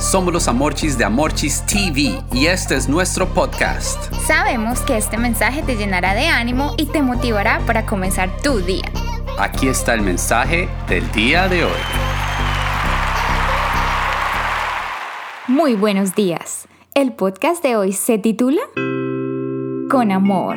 Somos 0.00 0.32
los 0.32 0.48
Amorchis 0.48 0.96
de 0.96 1.04
Amorchis 1.04 1.62
TV 1.66 2.18
y 2.32 2.46
este 2.46 2.74
es 2.74 2.88
nuestro 2.88 3.28
podcast. 3.34 4.10
Sabemos 4.26 4.80
que 4.80 4.96
este 4.96 5.18
mensaje 5.18 5.62
te 5.62 5.76
llenará 5.76 6.14
de 6.14 6.26
ánimo 6.26 6.72
y 6.78 6.86
te 6.86 7.02
motivará 7.02 7.60
para 7.66 7.84
comenzar 7.84 8.34
tu 8.42 8.60
día. 8.60 8.90
Aquí 9.38 9.68
está 9.68 9.92
el 9.92 10.00
mensaje 10.00 10.70
del 10.88 11.08
día 11.12 11.48
de 11.48 11.64
hoy. 11.64 11.80
Muy 15.48 15.74
buenos 15.74 16.14
días. 16.14 16.66
El 16.94 17.12
podcast 17.12 17.62
de 17.62 17.76
hoy 17.76 17.92
se 17.92 18.16
titula 18.16 18.62
Con 19.90 20.12
amor. 20.12 20.56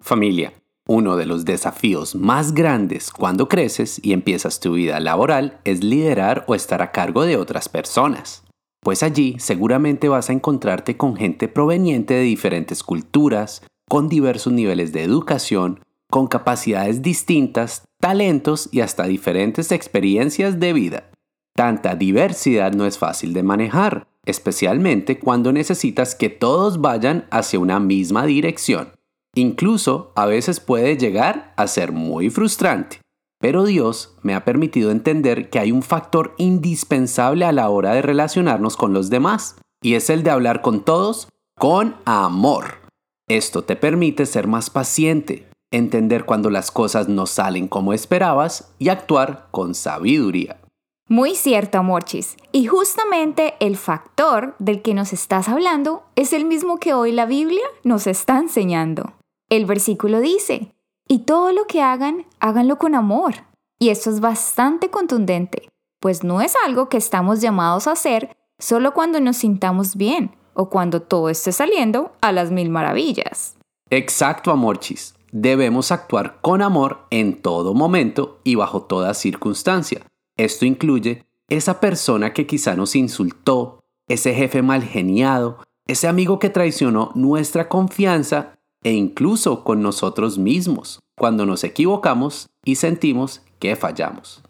Familia, 0.00 0.54
uno 0.88 1.16
de 1.16 1.26
los 1.26 1.44
desafíos 1.44 2.14
más 2.14 2.54
grandes 2.54 3.10
cuando 3.10 3.48
creces 3.48 4.00
y 4.02 4.14
empiezas 4.14 4.60
tu 4.60 4.72
vida 4.72 4.98
laboral 4.98 5.60
es 5.64 5.84
liderar 5.84 6.44
o 6.48 6.54
estar 6.54 6.80
a 6.80 6.90
cargo 6.90 7.26
de 7.26 7.36
otras 7.36 7.68
personas. 7.68 8.45
Pues 8.86 9.02
allí 9.02 9.34
seguramente 9.40 10.08
vas 10.08 10.30
a 10.30 10.32
encontrarte 10.32 10.96
con 10.96 11.16
gente 11.16 11.48
proveniente 11.48 12.14
de 12.14 12.20
diferentes 12.20 12.84
culturas, 12.84 13.64
con 13.88 14.08
diversos 14.08 14.52
niveles 14.52 14.92
de 14.92 15.02
educación, 15.02 15.80
con 16.08 16.28
capacidades 16.28 17.02
distintas, 17.02 17.82
talentos 17.98 18.68
y 18.70 18.82
hasta 18.82 19.08
diferentes 19.08 19.72
experiencias 19.72 20.60
de 20.60 20.72
vida. 20.72 21.10
Tanta 21.56 21.96
diversidad 21.96 22.74
no 22.74 22.86
es 22.86 22.96
fácil 22.96 23.32
de 23.32 23.42
manejar, 23.42 24.06
especialmente 24.24 25.18
cuando 25.18 25.52
necesitas 25.52 26.14
que 26.14 26.28
todos 26.28 26.80
vayan 26.80 27.26
hacia 27.32 27.58
una 27.58 27.80
misma 27.80 28.24
dirección. 28.24 28.92
Incluso 29.34 30.12
a 30.14 30.26
veces 30.26 30.60
puede 30.60 30.96
llegar 30.96 31.52
a 31.56 31.66
ser 31.66 31.90
muy 31.90 32.30
frustrante. 32.30 33.00
Pero 33.38 33.64
Dios 33.64 34.16
me 34.22 34.34
ha 34.34 34.44
permitido 34.44 34.90
entender 34.90 35.50
que 35.50 35.58
hay 35.58 35.72
un 35.72 35.82
factor 35.82 36.34
indispensable 36.38 37.44
a 37.44 37.52
la 37.52 37.68
hora 37.68 37.92
de 37.92 38.02
relacionarnos 38.02 38.76
con 38.76 38.92
los 38.92 39.10
demás, 39.10 39.56
y 39.82 39.94
es 39.94 40.10
el 40.10 40.22
de 40.22 40.30
hablar 40.30 40.62
con 40.62 40.84
todos 40.84 41.28
con 41.58 41.96
amor. 42.04 42.82
Esto 43.28 43.64
te 43.64 43.76
permite 43.76 44.26
ser 44.26 44.46
más 44.46 44.70
paciente, 44.70 45.48
entender 45.70 46.24
cuando 46.24 46.50
las 46.50 46.70
cosas 46.70 47.08
no 47.08 47.26
salen 47.26 47.66
como 47.66 47.92
esperabas 47.92 48.72
y 48.78 48.88
actuar 48.88 49.48
con 49.50 49.74
sabiduría. 49.74 50.60
Muy 51.08 51.34
cierto, 51.34 51.78
Amorchis. 51.78 52.36
Y 52.52 52.66
justamente 52.66 53.54
el 53.60 53.76
factor 53.76 54.56
del 54.58 54.82
que 54.82 54.92
nos 54.92 55.12
estás 55.12 55.48
hablando 55.48 56.02
es 56.16 56.32
el 56.32 56.44
mismo 56.44 56.78
que 56.78 56.94
hoy 56.94 57.12
la 57.12 57.26
Biblia 57.26 57.64
nos 57.84 58.06
está 58.06 58.38
enseñando. 58.38 59.14
El 59.48 59.66
versículo 59.66 60.20
dice, 60.20 60.72
y 61.08 61.20
todo 61.20 61.52
lo 61.52 61.66
que 61.66 61.82
hagan, 61.82 62.26
háganlo 62.40 62.78
con 62.78 62.94
amor. 62.94 63.34
Y 63.78 63.90
esto 63.90 64.10
es 64.10 64.20
bastante 64.20 64.90
contundente, 64.90 65.68
pues 66.00 66.24
no 66.24 66.40
es 66.40 66.54
algo 66.64 66.88
que 66.88 66.96
estamos 66.96 67.40
llamados 67.40 67.86
a 67.86 67.92
hacer 67.92 68.36
solo 68.58 68.94
cuando 68.94 69.20
nos 69.20 69.36
sintamos 69.36 69.96
bien 69.96 70.34
o 70.54 70.70
cuando 70.70 71.02
todo 71.02 71.28
esté 71.28 71.52
saliendo 71.52 72.12
a 72.20 72.32
las 72.32 72.50
mil 72.50 72.70
maravillas. 72.70 73.56
Exacto, 73.90 74.50
Amorchis. 74.50 75.14
Debemos 75.30 75.92
actuar 75.92 76.38
con 76.40 76.62
amor 76.62 77.06
en 77.10 77.42
todo 77.42 77.74
momento 77.74 78.40
y 78.42 78.54
bajo 78.54 78.82
toda 78.82 79.12
circunstancia. 79.12 80.00
Esto 80.36 80.64
incluye 80.64 81.24
esa 81.48 81.78
persona 81.78 82.32
que 82.32 82.46
quizá 82.46 82.74
nos 82.74 82.96
insultó, 82.96 83.84
ese 84.08 84.34
jefe 84.34 84.62
mal 84.62 84.82
geniado, 84.82 85.58
ese 85.86 86.08
amigo 86.08 86.38
que 86.38 86.50
traicionó 86.50 87.12
nuestra 87.14 87.68
confianza 87.68 88.55
e 88.86 88.92
incluso 88.92 89.64
con 89.64 89.82
nosotros 89.82 90.38
mismos 90.38 91.00
cuando 91.18 91.44
nos 91.44 91.64
equivocamos 91.64 92.46
y 92.64 92.76
sentimos 92.76 93.42
que 93.58 93.74
fallamos. 93.74 94.44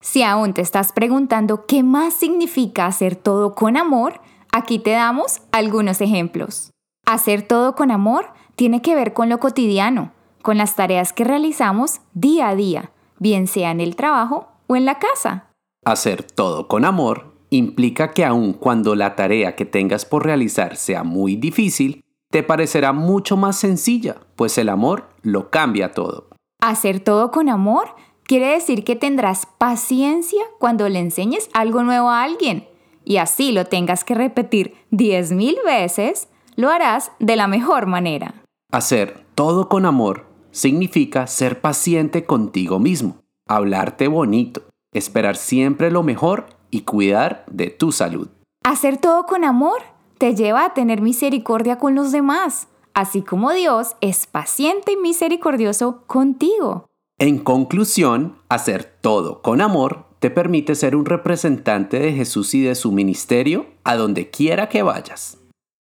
Si 0.00 0.22
aún 0.22 0.54
te 0.54 0.62
estás 0.62 0.92
preguntando 0.92 1.66
qué 1.66 1.82
más 1.82 2.14
significa 2.14 2.86
hacer 2.86 3.16
todo 3.16 3.54
con 3.54 3.76
amor, 3.76 4.22
aquí 4.50 4.78
te 4.78 4.92
damos 4.92 5.42
algunos 5.52 6.00
ejemplos. 6.00 6.70
Hacer 7.04 7.42
todo 7.42 7.74
con 7.74 7.90
amor 7.90 8.30
tiene 8.56 8.80
que 8.80 8.94
ver 8.94 9.12
con 9.12 9.28
lo 9.28 9.38
cotidiano, 9.38 10.12
con 10.40 10.56
las 10.56 10.74
tareas 10.74 11.12
que 11.12 11.24
realizamos 11.24 12.00
día 12.14 12.48
a 12.48 12.56
día, 12.56 12.92
bien 13.18 13.46
sea 13.46 13.72
en 13.72 13.82
el 13.82 13.94
trabajo 13.94 14.48
o 14.68 14.76
en 14.76 14.86
la 14.86 14.98
casa. 14.98 15.50
Hacer 15.84 16.22
todo 16.22 16.66
con 16.66 16.86
amor 16.86 17.34
implica 17.50 18.14
que 18.14 18.24
aun 18.24 18.54
cuando 18.54 18.94
la 18.94 19.16
tarea 19.16 19.54
que 19.54 19.66
tengas 19.66 20.06
por 20.06 20.24
realizar 20.24 20.76
sea 20.76 21.04
muy 21.04 21.36
difícil, 21.36 22.02
te 22.32 22.42
parecerá 22.42 22.94
mucho 22.94 23.36
más 23.36 23.56
sencilla, 23.56 24.16
pues 24.36 24.56
el 24.56 24.70
amor 24.70 25.10
lo 25.20 25.50
cambia 25.50 25.92
todo. 25.92 26.28
Hacer 26.62 26.98
todo 26.98 27.30
con 27.30 27.50
amor 27.50 27.94
quiere 28.24 28.46
decir 28.46 28.84
que 28.84 28.96
tendrás 28.96 29.44
paciencia 29.44 30.42
cuando 30.58 30.88
le 30.88 30.98
enseñes 30.98 31.50
algo 31.52 31.82
nuevo 31.82 32.08
a 32.08 32.22
alguien 32.22 32.66
y 33.04 33.18
así 33.18 33.52
lo 33.52 33.66
tengas 33.66 34.02
que 34.02 34.14
repetir 34.14 34.74
10.000 34.92 35.56
veces, 35.62 36.28
lo 36.56 36.70
harás 36.70 37.12
de 37.18 37.36
la 37.36 37.48
mejor 37.48 37.84
manera. 37.84 38.32
Hacer 38.72 39.26
todo 39.34 39.68
con 39.68 39.84
amor 39.84 40.24
significa 40.52 41.26
ser 41.26 41.60
paciente 41.60 42.24
contigo 42.24 42.78
mismo, 42.78 43.18
hablarte 43.46 44.08
bonito, 44.08 44.62
esperar 44.94 45.36
siempre 45.36 45.90
lo 45.90 46.02
mejor 46.02 46.46
y 46.70 46.82
cuidar 46.82 47.44
de 47.50 47.68
tu 47.68 47.92
salud. 47.92 48.28
Hacer 48.64 48.96
todo 48.96 49.26
con 49.26 49.44
amor 49.44 49.82
te 50.22 50.36
lleva 50.36 50.66
a 50.66 50.72
tener 50.72 51.00
misericordia 51.00 51.78
con 51.78 51.96
los 51.96 52.12
demás, 52.12 52.68
así 52.94 53.22
como 53.22 53.52
Dios 53.52 53.96
es 54.00 54.28
paciente 54.28 54.92
y 54.92 54.96
misericordioso 54.96 56.04
contigo. 56.06 56.86
En 57.18 57.40
conclusión, 57.40 58.36
hacer 58.48 58.84
todo 59.00 59.42
con 59.42 59.60
amor 59.60 60.04
te 60.20 60.30
permite 60.30 60.76
ser 60.76 60.94
un 60.94 61.06
representante 61.06 61.98
de 61.98 62.12
Jesús 62.12 62.54
y 62.54 62.62
de 62.62 62.76
su 62.76 62.92
ministerio 62.92 63.66
a 63.82 63.96
donde 63.96 64.30
quiera 64.30 64.68
que 64.68 64.84
vayas. 64.84 65.38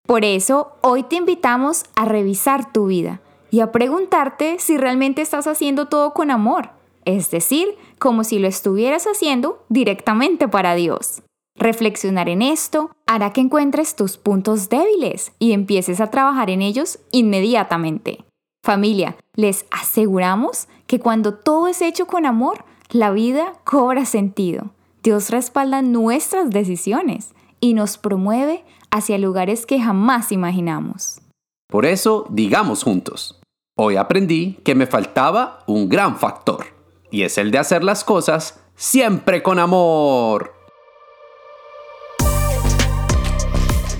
Por 0.07 0.25
eso, 0.25 0.71
hoy 0.81 1.03
te 1.03 1.17
invitamos 1.17 1.83
a 1.95 2.05
revisar 2.05 2.73
tu 2.73 2.87
vida 2.87 3.21
y 3.51 3.59
a 3.59 3.71
preguntarte 3.71 4.55
si 4.57 4.75
realmente 4.75 5.21
estás 5.21 5.45
haciendo 5.45 5.85
todo 5.87 6.15
con 6.15 6.31
amor, 6.31 6.71
es 7.05 7.29
decir, 7.29 7.75
como 7.99 8.23
si 8.23 8.39
lo 8.39 8.47
estuvieras 8.47 9.05
haciendo 9.05 9.63
directamente 9.69 10.47
para 10.47 10.73
Dios. 10.73 11.21
Reflexionar 11.61 12.27
en 12.27 12.41
esto 12.41 12.89
hará 13.05 13.33
que 13.33 13.41
encuentres 13.41 13.95
tus 13.95 14.17
puntos 14.17 14.69
débiles 14.69 15.33
y 15.37 15.51
empieces 15.51 16.01
a 16.01 16.07
trabajar 16.07 16.49
en 16.49 16.63
ellos 16.63 16.97
inmediatamente. 17.11 18.25
Familia, 18.65 19.15
les 19.35 19.67
aseguramos 19.69 20.67
que 20.87 20.99
cuando 20.99 21.35
todo 21.35 21.67
es 21.67 21.83
hecho 21.83 22.07
con 22.07 22.25
amor, 22.25 22.65
la 22.89 23.11
vida 23.11 23.53
cobra 23.63 24.05
sentido. 24.05 24.71
Dios 25.03 25.29
respalda 25.29 25.83
nuestras 25.83 26.49
decisiones 26.49 27.35
y 27.59 27.75
nos 27.75 27.99
promueve 27.99 28.65
hacia 28.89 29.19
lugares 29.19 29.67
que 29.67 29.79
jamás 29.79 30.31
imaginamos. 30.31 31.21
Por 31.69 31.85
eso, 31.85 32.25
digamos 32.31 32.81
juntos, 32.81 33.39
hoy 33.77 33.97
aprendí 33.97 34.53
que 34.63 34.73
me 34.73 34.87
faltaba 34.87 35.59
un 35.67 35.89
gran 35.89 36.17
factor, 36.17 36.65
y 37.11 37.21
es 37.21 37.37
el 37.37 37.51
de 37.51 37.59
hacer 37.59 37.83
las 37.83 38.03
cosas 38.03 38.59
siempre 38.75 39.43
con 39.43 39.59
amor. 39.59 40.60